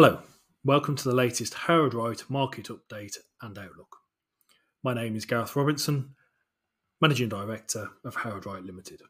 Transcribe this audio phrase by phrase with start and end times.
[0.00, 0.20] Hello,
[0.62, 3.96] welcome to the latest Howard Wright market update and outlook.
[4.84, 6.14] My name is Gareth Robinson,
[7.00, 9.02] Managing Director of Howard Wright Limited.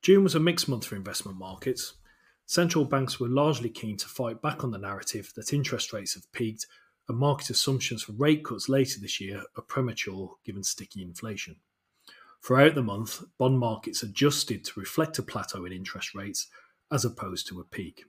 [0.00, 1.92] June was a mixed month for investment markets.
[2.46, 6.32] Central banks were largely keen to fight back on the narrative that interest rates have
[6.32, 6.66] peaked
[7.06, 11.56] and market assumptions for rate cuts later this year are premature given sticky inflation.
[12.42, 16.46] Throughout the month, bond markets adjusted to reflect a plateau in interest rates
[16.90, 18.06] as opposed to a peak.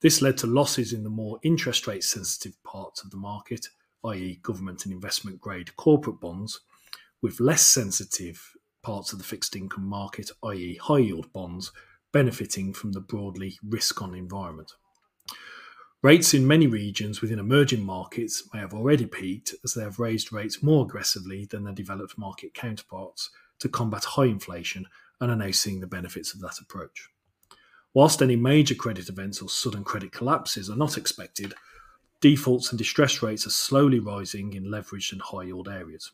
[0.00, 3.66] This led to losses in the more interest rate sensitive parts of the market,
[4.04, 6.60] i.e., government and investment grade corporate bonds,
[7.20, 11.72] with less sensitive parts of the fixed income market, i.e., high yield bonds,
[12.12, 14.72] benefiting from the broadly risk on environment.
[16.00, 20.32] Rates in many regions within emerging markets may have already peaked as they have raised
[20.32, 24.86] rates more aggressively than their developed market counterparts to combat high inflation
[25.20, 27.08] and are now seeing the benefits of that approach.
[27.94, 31.54] Whilst any major credit events or sudden credit collapses are not expected,
[32.20, 36.12] defaults and distress rates are slowly rising in leveraged and high yield areas.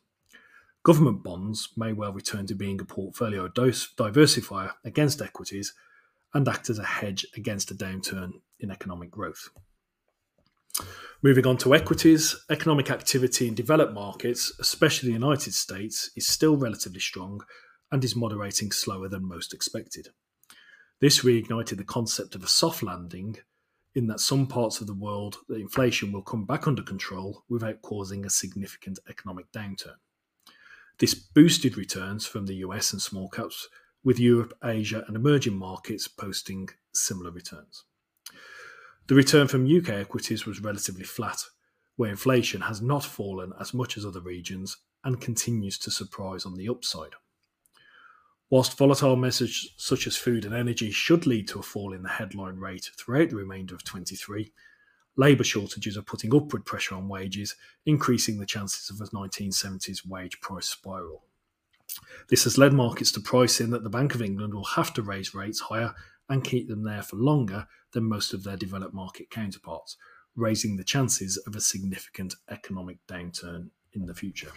[0.82, 5.72] Government bonds may well return to being a portfolio diversifier against equities
[6.34, 9.48] and act as a hedge against a downturn in economic growth.
[11.22, 16.56] Moving on to equities, economic activity in developed markets, especially the United States, is still
[16.56, 17.42] relatively strong
[17.90, 20.08] and is moderating slower than most expected.
[21.04, 23.36] This reignited the concept of a soft landing,
[23.94, 27.82] in that some parts of the world, the inflation will come back under control without
[27.82, 29.96] causing a significant economic downturn.
[30.96, 33.68] This boosted returns from the US and small caps,
[34.02, 37.84] with Europe, Asia, and emerging markets posting similar returns.
[39.06, 41.42] The return from UK equities was relatively flat,
[41.96, 46.54] where inflation has not fallen as much as other regions and continues to surprise on
[46.54, 47.12] the upside.
[48.54, 52.08] Whilst volatile measures such as food and energy should lead to a fall in the
[52.08, 54.52] headline rate throughout the remainder of 23,
[55.16, 60.40] labour shortages are putting upward pressure on wages, increasing the chances of a 1970s wage
[60.40, 61.24] price spiral.
[62.28, 65.02] This has led markets to price in that the Bank of England will have to
[65.02, 65.92] raise rates higher
[66.28, 69.96] and keep them there for longer than most of their developed market counterparts,
[70.36, 74.52] raising the chances of a significant economic downturn in the future.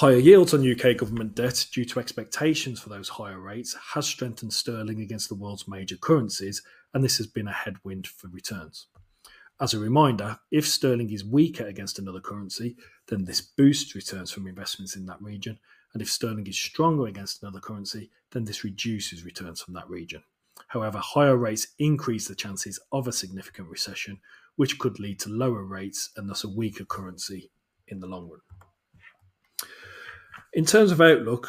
[0.00, 4.54] Higher yields on UK government debt due to expectations for those higher rates has strengthened
[4.54, 6.62] sterling against the world's major currencies,
[6.94, 8.86] and this has been a headwind for returns.
[9.60, 12.78] As a reminder, if sterling is weaker against another currency,
[13.08, 15.58] then this boosts returns from investments in that region,
[15.92, 20.22] and if sterling is stronger against another currency, then this reduces returns from that region.
[20.68, 24.18] However, higher rates increase the chances of a significant recession,
[24.56, 27.50] which could lead to lower rates and thus a weaker currency
[27.88, 28.40] in the long run.
[30.52, 31.48] In terms of outlook,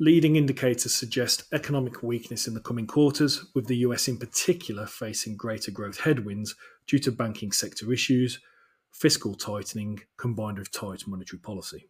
[0.00, 5.36] leading indicators suggest economic weakness in the coming quarters, with the US in particular facing
[5.36, 6.56] greater growth headwinds
[6.88, 8.40] due to banking sector issues,
[8.90, 11.86] fiscal tightening combined with tight monetary policy.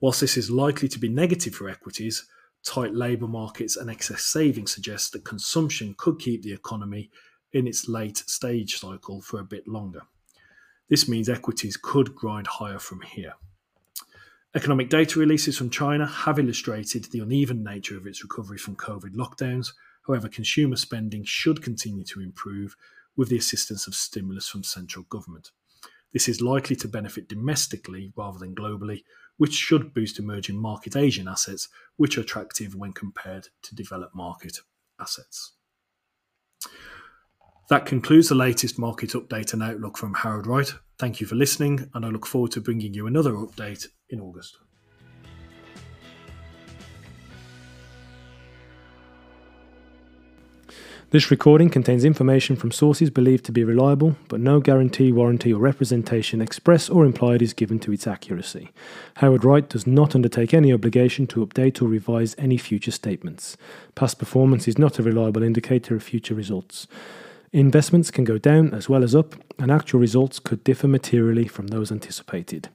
[0.00, 2.28] Whilst this is likely to be negative for equities,
[2.64, 7.10] tight labour markets and excess savings suggest that consumption could keep the economy
[7.52, 10.02] in its late stage cycle for a bit longer.
[10.88, 13.34] This means equities could grind higher from here.
[14.54, 19.14] Economic data releases from China have illustrated the uneven nature of its recovery from COVID
[19.14, 19.72] lockdowns.
[20.06, 22.76] However, consumer spending should continue to improve
[23.16, 25.50] with the assistance of stimulus from central government.
[26.12, 29.02] This is likely to benefit domestically rather than globally,
[29.36, 34.58] which should boost emerging market Asian assets, which are attractive when compared to developed market
[34.98, 35.52] assets.
[37.68, 40.72] That concludes the latest market update and outlook from Howard Wright.
[40.98, 44.56] Thank you for listening, and I look forward to bringing you another update in August.
[51.10, 55.60] This recording contains information from sources believed to be reliable, but no guarantee, warranty, or
[55.60, 58.70] representation, express or implied, is given to its accuracy.
[59.16, 63.56] Howard Wright does not undertake any obligation to update or revise any future statements.
[63.96, 66.86] Past performance is not a reliable indicator of future results.
[67.52, 71.68] Investments can go down as well as up, and actual results could differ materially from
[71.68, 72.68] those anticipated.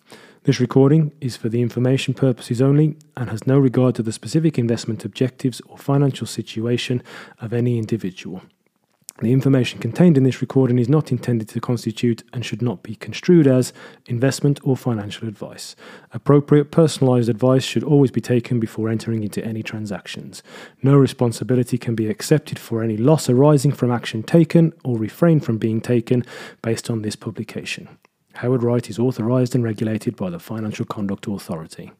[0.43, 4.57] This recording is for the information purposes only and has no regard to the specific
[4.57, 7.03] investment objectives or financial situation
[7.39, 8.41] of any individual.
[9.21, 12.95] The information contained in this recording is not intended to constitute and should not be
[12.95, 13.71] construed as
[14.07, 15.75] investment or financial advice.
[16.11, 20.41] Appropriate personalized advice should always be taken before entering into any transactions.
[20.81, 25.59] No responsibility can be accepted for any loss arising from action taken or refrain from
[25.59, 26.25] being taken
[26.63, 27.89] based on this publication.
[28.33, 31.91] Howard Wright is authorized and regulated by the Financial Conduct Authority.